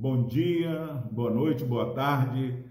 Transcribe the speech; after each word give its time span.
Bom 0.00 0.26
dia, 0.26 1.04
boa 1.12 1.30
noite, 1.30 1.62
boa 1.62 1.92
tarde. 1.92 2.64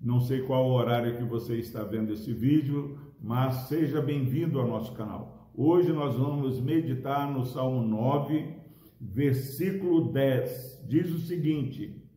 Não 0.00 0.20
sei 0.20 0.42
qual 0.42 0.70
horário 0.70 1.16
que 1.16 1.24
você 1.24 1.56
está 1.56 1.82
vendo 1.82 2.12
esse 2.12 2.32
vídeo, 2.32 2.96
mas 3.20 3.66
seja 3.66 4.00
bem-vindo 4.00 4.60
ao 4.60 4.68
nosso 4.68 4.92
canal. 4.92 5.50
Hoje 5.52 5.92
nós 5.92 6.14
vamos 6.14 6.60
meditar 6.60 7.28
no 7.28 7.44
Salmo 7.44 7.82
9, 7.82 8.54
versículo 9.00 10.12
10. 10.12 10.84
Diz 10.86 11.10
o 11.10 11.18
seguinte: 11.18 12.08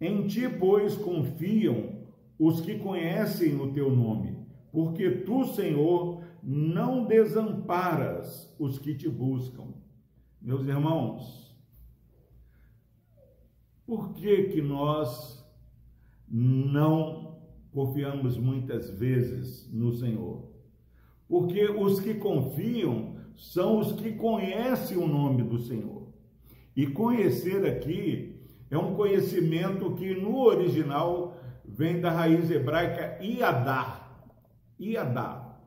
Em 0.00 0.24
ti, 0.28 0.48
pois, 0.48 0.96
confiam 0.96 2.06
os 2.38 2.60
que 2.60 2.78
conhecem 2.78 3.60
o 3.60 3.72
teu 3.72 3.90
nome, 3.90 4.38
porque 4.70 5.10
tu, 5.10 5.46
Senhor, 5.46 6.22
não 6.40 7.06
desamparas 7.06 8.54
os 8.56 8.78
que 8.78 8.94
te 8.94 9.08
buscam. 9.08 9.64
Meus 10.40 10.64
irmãos, 10.64 11.45
por 13.86 14.14
que, 14.14 14.44
que 14.48 14.60
nós 14.60 15.44
não 16.28 17.38
confiamos 17.72 18.36
muitas 18.36 18.90
vezes 18.90 19.72
no 19.72 19.92
Senhor? 19.92 20.50
Porque 21.28 21.68
os 21.68 22.00
que 22.00 22.14
confiam 22.14 23.16
são 23.36 23.78
os 23.78 23.92
que 23.92 24.12
conhecem 24.12 24.96
o 24.96 25.06
nome 25.06 25.44
do 25.44 25.58
Senhor. 25.58 26.08
E 26.74 26.86
conhecer 26.86 27.64
aqui 27.64 28.40
é 28.70 28.76
um 28.76 28.94
conhecimento 28.94 29.94
que 29.94 30.14
no 30.14 30.38
original 30.40 31.40
vem 31.64 32.00
da 32.00 32.10
raiz 32.10 32.50
hebraica 32.50 33.22
iadá. 33.22 34.10
Iadá. 34.78 35.58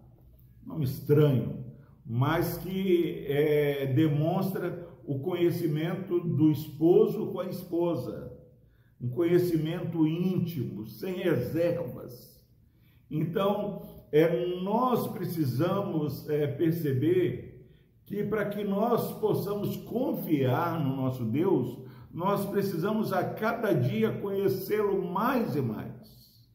Nome 0.65 0.85
estranho, 0.85 1.65
mas 2.05 2.57
que 2.57 3.25
é, 3.27 3.87
demonstra 3.87 4.88
o 5.09 5.17
conhecimento 5.17 6.19
do 6.19 6.51
esposo 6.51 7.31
com 7.31 7.39
a 7.39 7.47
esposa, 7.47 8.31
um 9.01 9.09
conhecimento 9.09 10.05
íntimo, 10.05 10.85
sem 10.85 11.15
reservas. 11.15 12.39
Então, 13.09 13.81
é, 14.11 14.45
nós 14.61 15.07
precisamos 15.07 16.29
é, 16.29 16.45
perceber 16.45 17.67
que 18.05 18.23
para 18.23 18.49
que 18.49 18.63
nós 18.63 19.11
possamos 19.19 19.77
confiar 19.77 20.79
no 20.79 20.95
nosso 20.95 21.25
Deus, 21.25 21.79
nós 22.13 22.45
precisamos 22.45 23.11
a 23.11 23.23
cada 23.23 23.73
dia 23.73 24.11
conhecê-lo 24.11 25.03
mais 25.11 25.55
e 25.55 25.61
mais. 25.61 26.45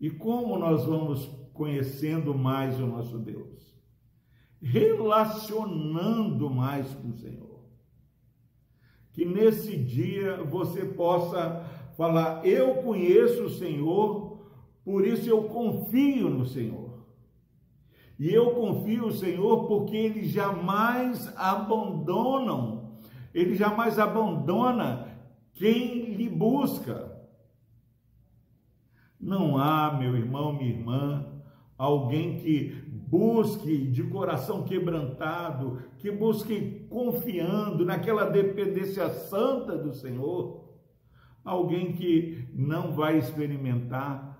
E 0.00 0.08
como 0.08 0.58
nós 0.58 0.86
vamos 0.86 1.26
conhecendo 1.52 2.34
mais 2.34 2.80
o 2.80 2.86
nosso 2.86 3.18
Deus? 3.18 3.78
Relacionando 4.58 6.48
mais 6.48 6.94
com 6.94 7.10
o 7.10 7.14
Senhor 7.14 7.47
que 9.18 9.24
nesse 9.24 9.76
dia 9.76 10.44
você 10.44 10.84
possa 10.84 11.64
falar: 11.96 12.46
Eu 12.46 12.76
conheço 12.84 13.46
o 13.46 13.50
Senhor, 13.50 14.38
por 14.84 15.04
isso 15.04 15.28
eu 15.28 15.42
confio 15.48 16.30
no 16.30 16.46
Senhor. 16.46 17.04
E 18.16 18.32
eu 18.32 18.52
confio 18.52 19.06
no 19.06 19.12
Senhor 19.12 19.66
porque 19.66 19.96
Ele 19.96 20.28
jamais 20.28 21.36
abandonam, 21.36 22.92
Ele 23.34 23.56
jamais 23.56 23.98
abandona 23.98 25.08
quem 25.52 26.14
lhe 26.14 26.28
busca. 26.28 27.18
Não 29.20 29.58
há, 29.58 29.94
meu 29.98 30.16
irmão, 30.16 30.52
minha 30.52 30.70
irmã, 30.70 31.37
alguém 31.78 32.36
que 32.38 32.82
busque 32.90 33.86
de 33.86 34.02
coração 34.02 34.64
quebrantado, 34.64 35.80
que 35.98 36.10
busque 36.10 36.86
confiando 36.90 37.86
naquela 37.86 38.28
dependência 38.28 39.08
santa 39.08 39.78
do 39.78 39.94
Senhor, 39.94 40.68
alguém 41.44 41.92
que 41.92 42.48
não 42.52 42.92
vai 42.92 43.16
experimentar 43.16 44.36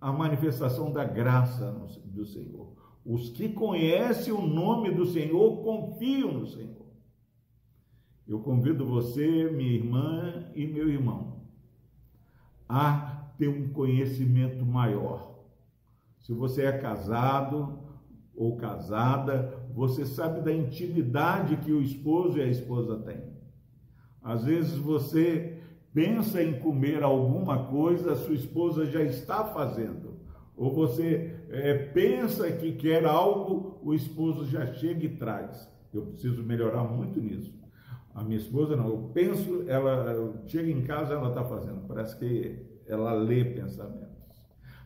a 0.00 0.12
manifestação 0.12 0.92
da 0.92 1.04
graça 1.04 1.72
do 2.04 2.26
Senhor. 2.26 2.76
Os 3.04 3.30
que 3.30 3.48
conhecem 3.48 4.32
o 4.32 4.46
nome 4.46 4.90
do 4.90 5.06
Senhor 5.06 5.62
confiam 5.62 6.32
no 6.32 6.46
Senhor. 6.46 6.86
Eu 8.26 8.40
convido 8.40 8.84
você, 8.84 9.50
minha 9.50 9.72
irmã 9.72 10.50
e 10.54 10.66
meu 10.66 10.90
irmão, 10.90 11.46
a 12.68 13.32
ter 13.38 13.48
um 13.48 13.72
conhecimento 13.72 14.66
maior 14.66 15.37
se 16.28 16.34
você 16.34 16.64
é 16.64 16.72
casado 16.72 17.78
ou 18.36 18.58
casada, 18.58 19.50
você 19.74 20.04
sabe 20.04 20.42
da 20.42 20.52
intimidade 20.52 21.56
que 21.56 21.72
o 21.72 21.80
esposo 21.80 22.36
e 22.36 22.42
a 22.42 22.46
esposa 22.46 22.98
têm. 22.98 23.32
Às 24.22 24.44
vezes 24.44 24.76
você 24.76 25.58
pensa 25.94 26.42
em 26.42 26.60
comer 26.60 27.02
alguma 27.02 27.68
coisa, 27.68 28.14
sua 28.14 28.34
esposa 28.34 28.84
já 28.84 29.02
está 29.02 29.42
fazendo. 29.42 30.18
Ou 30.54 30.70
você 30.70 31.34
é, 31.48 31.72
pensa 31.72 32.52
que 32.52 32.72
quer 32.72 33.06
algo, 33.06 33.80
o 33.82 33.94
esposo 33.94 34.44
já 34.44 34.66
chega 34.74 35.06
e 35.06 35.16
traz. 35.16 35.66
Eu 35.94 36.08
preciso 36.08 36.42
melhorar 36.42 36.84
muito 36.84 37.18
nisso. 37.22 37.58
A 38.14 38.22
minha 38.22 38.38
esposa 38.38 38.76
não, 38.76 38.86
eu 38.86 39.10
penso, 39.14 39.64
ela 39.66 40.42
chega 40.46 40.70
em 40.70 40.82
casa, 40.82 41.14
ela 41.14 41.30
está 41.30 41.42
fazendo. 41.42 41.88
Parece 41.88 42.18
que 42.18 42.82
ela 42.86 43.14
lê 43.14 43.46
pensamento. 43.46 44.07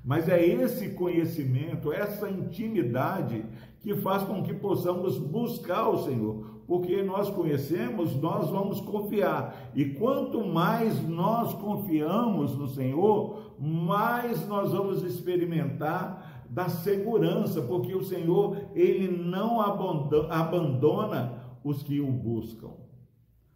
Mas 0.04 0.28
é 0.28 0.44
esse 0.44 0.90
conhecimento, 0.90 1.92
essa 1.92 2.28
intimidade 2.28 3.44
que 3.80 3.94
faz 3.96 4.22
com 4.24 4.42
que 4.42 4.52
possamos 4.54 5.16
buscar 5.16 5.88
o 5.88 6.04
Senhor, 6.04 6.62
porque 6.66 7.02
nós 7.02 7.30
conhecemos, 7.30 8.14
nós 8.16 8.50
vamos 8.50 8.80
confiar. 8.80 9.70
E 9.74 9.84
quanto 9.84 10.44
mais 10.44 11.06
nós 11.08 11.54
confiamos 11.54 12.56
no 12.56 12.66
Senhor, 12.68 13.54
mais 13.58 14.46
nós 14.48 14.72
vamos 14.72 15.02
experimentar 15.04 16.44
da 16.48 16.68
segurança, 16.68 17.62
porque 17.62 17.94
o 17.94 18.04
Senhor, 18.04 18.56
ele 18.74 19.08
não 19.08 19.60
abandona 19.60 21.38
os 21.64 21.82
que 21.82 22.00
o 22.00 22.10
buscam. 22.10 22.70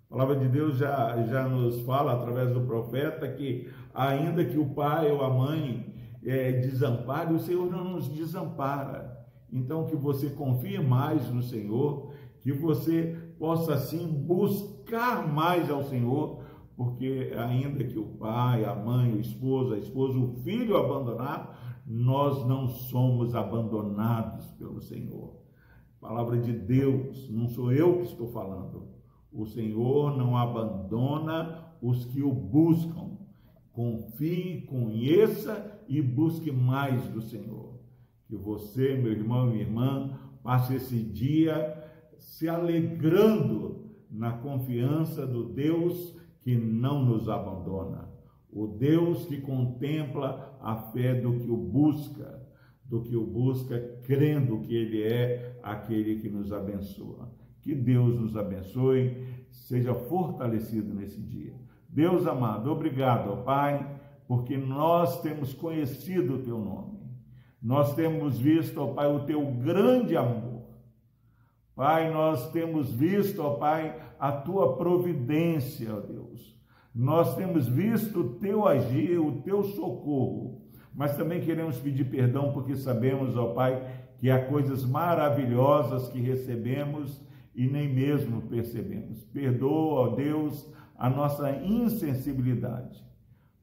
A 0.08 0.14
palavra 0.14 0.36
de 0.36 0.48
Deus 0.48 0.78
já, 0.78 1.22
já 1.24 1.48
nos 1.48 1.80
fala 1.80 2.12
através 2.12 2.52
do 2.52 2.60
profeta 2.60 3.28
que, 3.28 3.68
ainda 3.92 4.44
que 4.44 4.56
o 4.56 4.66
pai 4.66 5.10
ou 5.10 5.22
a 5.22 5.28
mãe 5.28 5.95
é, 6.26 6.52
desampare, 6.52 7.32
o 7.32 7.38
Senhor 7.38 7.70
não 7.70 7.84
nos 7.84 8.08
desampara. 8.08 9.24
Então, 9.52 9.86
que 9.86 9.94
você 9.94 10.30
confie 10.30 10.78
mais 10.80 11.30
no 11.30 11.42
Senhor, 11.42 12.10
que 12.40 12.52
você 12.52 13.16
possa 13.38 13.74
assim 13.74 14.06
buscar 14.06 15.26
mais 15.32 15.70
ao 15.70 15.84
Senhor, 15.84 16.42
porque 16.76 17.32
ainda 17.36 17.84
que 17.84 17.98
o 17.98 18.06
pai, 18.06 18.64
a 18.64 18.74
mãe, 18.74 19.14
o 19.14 19.20
esposo, 19.20 19.74
a 19.74 19.78
esposa, 19.78 20.18
o 20.18 20.34
filho 20.42 20.76
abandonar, 20.76 21.82
nós 21.86 22.44
não 22.44 22.68
somos 22.68 23.34
abandonados 23.34 24.50
pelo 24.52 24.80
Senhor. 24.80 25.36
Palavra 26.00 26.38
de 26.38 26.52
Deus, 26.52 27.30
não 27.30 27.48
sou 27.48 27.72
eu 27.72 27.98
que 27.98 28.02
estou 28.02 28.26
falando. 28.28 28.88
O 29.32 29.46
Senhor 29.46 30.16
não 30.16 30.36
abandona 30.36 31.64
os 31.80 32.04
que 32.04 32.22
o 32.22 32.32
buscam. 32.32 33.16
Confie, 33.72 34.62
conheça 34.62 35.75
e 35.88 36.00
busque 36.00 36.50
mais 36.50 37.06
do 37.08 37.20
Senhor. 37.20 37.78
Que 38.26 38.36
você, 38.36 38.96
meu 38.96 39.12
irmão 39.12 39.48
e 39.48 39.52
minha 39.52 39.62
irmã, 39.62 40.18
passe 40.42 40.74
esse 40.74 41.00
dia 41.02 41.84
se 42.18 42.48
alegrando 42.48 43.86
na 44.10 44.32
confiança 44.32 45.26
do 45.26 45.44
Deus 45.44 46.16
que 46.40 46.56
não 46.56 47.04
nos 47.04 47.28
abandona. 47.28 48.08
O 48.50 48.66
Deus 48.66 49.26
que 49.26 49.40
contempla 49.40 50.56
a 50.60 50.76
fé 50.76 51.14
do 51.14 51.38
que 51.38 51.50
o 51.50 51.56
busca, 51.56 52.42
do 52.84 53.02
que 53.02 53.16
o 53.16 53.26
busca 53.26 53.78
crendo 54.04 54.60
que 54.60 54.74
Ele 54.74 55.02
é 55.02 55.58
aquele 55.62 56.20
que 56.20 56.28
nos 56.28 56.52
abençoa. 56.52 57.30
Que 57.60 57.74
Deus 57.74 58.18
nos 58.18 58.36
abençoe, 58.36 59.16
seja 59.50 59.92
fortalecido 59.92 60.94
nesse 60.94 61.20
dia. 61.20 61.54
Deus 61.88 62.26
amado, 62.26 62.70
obrigado, 62.70 63.42
Pai, 63.44 63.84
porque 64.26 64.56
nós 64.56 65.20
temos 65.20 65.52
conhecido 65.52 66.34
o 66.34 66.42
teu 66.42 66.58
nome. 66.58 66.96
Nós 67.62 67.94
temos 67.94 68.38
visto, 68.38 68.80
ó 68.80 68.88
Pai, 68.88 69.06
o 69.06 69.24
teu 69.24 69.44
grande 69.44 70.16
amor. 70.16 70.62
Pai, 71.74 72.12
nós 72.12 72.50
temos 72.52 72.92
visto, 72.92 73.42
ó 73.42 73.54
Pai, 73.54 74.00
a 74.18 74.32
tua 74.32 74.76
providência, 74.76 75.94
ó 75.94 76.00
Deus. 76.00 76.56
Nós 76.94 77.34
temos 77.36 77.68
visto 77.68 78.20
o 78.20 78.34
teu 78.36 78.66
agir, 78.66 79.18
o 79.18 79.42
teu 79.42 79.62
socorro. 79.62 80.62
Mas 80.94 81.16
também 81.16 81.42
queremos 81.42 81.78
pedir 81.78 82.04
perdão 82.06 82.52
porque 82.52 82.74
sabemos, 82.74 83.36
ó 83.36 83.52
Pai, 83.52 83.86
que 84.18 84.30
há 84.30 84.46
coisas 84.46 84.84
maravilhosas 84.84 86.08
que 86.08 86.20
recebemos 86.20 87.20
e 87.54 87.66
nem 87.66 87.92
mesmo 87.92 88.42
percebemos. 88.42 89.22
Perdoa, 89.24 90.00
ó 90.00 90.14
Deus, 90.14 90.72
a 90.96 91.10
nossa 91.10 91.50
insensibilidade. 91.62 93.04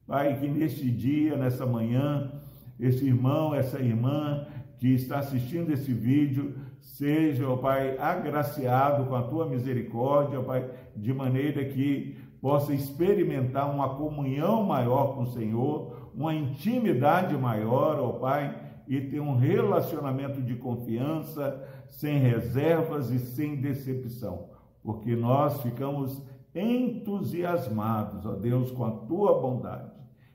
Pai, 0.06 0.38
que 0.38 0.46
neste 0.46 0.90
dia, 0.90 1.36
nessa 1.36 1.64
manhã, 1.64 2.30
esse 2.78 3.06
irmão, 3.06 3.54
essa 3.54 3.80
irmã 3.80 4.46
que 4.78 4.88
está 4.88 5.20
assistindo 5.20 5.72
esse 5.72 5.92
vídeo, 5.94 6.54
seja, 6.80 7.48
ó 7.48 7.56
Pai, 7.56 7.96
agraciado 7.96 9.06
com 9.06 9.14
a 9.14 9.22
tua 9.22 9.46
misericórdia, 9.46 10.40
ó 10.40 10.42
Pai, 10.42 10.68
de 10.94 11.12
maneira 11.14 11.64
que 11.64 12.18
possa 12.40 12.74
experimentar 12.74 13.74
uma 13.74 13.96
comunhão 13.96 14.62
maior 14.62 15.14
com 15.14 15.22
o 15.22 15.32
Senhor, 15.32 16.10
uma 16.14 16.34
intimidade 16.34 17.34
maior, 17.34 17.98
ó 17.98 18.12
Pai, 18.12 18.60
e 18.86 19.00
ter 19.00 19.20
um 19.20 19.36
relacionamento 19.36 20.42
de 20.42 20.54
confiança, 20.54 21.66
sem 21.88 22.18
reservas 22.18 23.10
e 23.10 23.18
sem 23.18 23.56
decepção, 23.56 24.50
porque 24.82 25.16
nós 25.16 25.62
ficamos 25.62 26.22
entusiasmados, 26.54 28.26
ó 28.26 28.32
Deus, 28.32 28.70
com 28.70 28.84
a 28.84 28.90
tua 28.90 29.40
bondade 29.40 29.93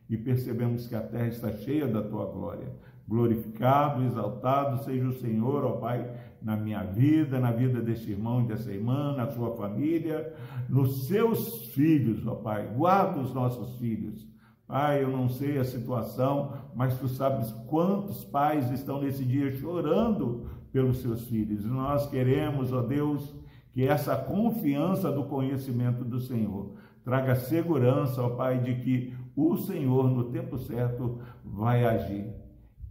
e 0.10 0.18
percebemos 0.18 0.88
que 0.88 0.96
a 0.96 1.02
terra 1.02 1.28
está 1.28 1.52
cheia 1.52 1.88
da 1.88 2.02
tua 2.02 2.26
glória. 2.26 2.68
Glorificado, 3.08 4.04
exaltado 4.04 4.84
seja 4.84 5.08
o 5.08 5.20
Senhor, 5.20 5.64
ó 5.66 5.74
Pai, 5.74 6.10
na 6.42 6.56
minha 6.56 6.84
vida, 6.84 7.40
na 7.40 7.52
vida 7.52 7.82
deste 7.82 8.12
irmão 8.12 8.42
e 8.42 8.48
dessa 8.48 8.72
irmã, 8.72 9.16
na 9.16 9.28
sua 9.28 9.56
família, 9.56 10.34
nos 10.68 11.08
seus 11.08 11.66
filhos, 11.74 12.26
ó 12.26 12.36
Pai. 12.36 12.68
Guarda 12.76 13.20
os 13.20 13.34
nossos 13.34 13.78
filhos. 13.78 14.28
Pai, 14.68 15.04
eu 15.04 15.10
não 15.10 15.28
sei 15.30 15.58
a 15.58 15.64
situação, 15.64 16.54
mas 16.76 17.00
tu 17.00 17.08
sabes 17.08 17.52
quantos 17.68 18.24
pais 18.24 18.70
estão 18.72 19.02
nesse 19.02 19.26
dia 19.26 19.52
chorando 19.52 20.48
pelos 20.72 21.02
seus 21.02 21.28
filhos. 21.28 21.66
Nós 21.66 22.08
queremos, 22.08 22.72
ó 22.72 22.84
Deus, 22.84 23.36
que 23.72 23.88
essa 23.88 24.16
confiança 24.16 25.12
do 25.12 25.24
conhecimento 25.24 26.06
do 26.06 26.20
Senhor 26.20 26.76
traga 27.04 27.36
segurança, 27.36 28.22
ó 28.22 28.30
Pai, 28.30 28.60
de 28.60 28.76
que 28.76 29.16
o 29.36 29.58
Senhor, 29.58 30.10
no 30.10 30.32
tempo 30.32 30.58
certo, 30.58 31.20
vai 31.44 31.86
agir. 31.86 32.34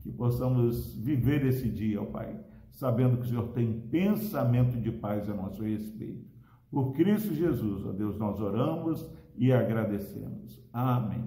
Que 0.00 0.11
possamos 0.11 0.94
viver 0.96 1.44
esse 1.44 1.69
dia, 1.69 2.00
ó 2.00 2.06
Pai, 2.06 2.38
sabendo 2.70 3.17
que 3.17 3.25
o 3.25 3.29
Senhor 3.29 3.49
tem 3.49 3.81
pensamento 3.90 4.81
de 4.81 4.90
paz 4.90 5.29
a 5.29 5.35
nosso 5.35 5.62
respeito. 5.62 6.25
Por 6.70 6.93
Cristo 6.93 7.35
Jesus, 7.35 7.85
ó 7.85 7.93
Deus, 7.93 8.19
nós 8.19 8.40
oramos 8.40 9.08
e 9.37 9.52
agradecemos. 9.52 10.62
Amém. 10.73 11.25